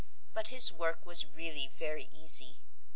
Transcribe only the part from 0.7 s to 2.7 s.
work was really very easy.